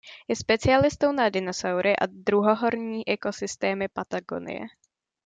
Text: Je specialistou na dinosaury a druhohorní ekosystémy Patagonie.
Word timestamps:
Je 0.27 0.35
specialistou 0.35 1.11
na 1.11 1.29
dinosaury 1.29 1.95
a 1.95 2.05
druhohorní 2.05 3.07
ekosystémy 3.07 3.87
Patagonie. 3.87 4.61